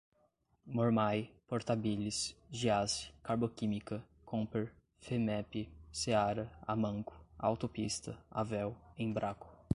Mormaii, 0.65 1.29
Portabilis, 1.47 2.33
Giassi, 2.51 3.11
Carboquímica, 3.21 4.01
Comper, 4.25 4.71
Femepe, 4.99 5.69
Seara, 5.91 6.49
Amanco, 6.67 7.13
Autopista, 7.37 8.17
Avell, 8.31 8.75
Embraco 8.97 9.47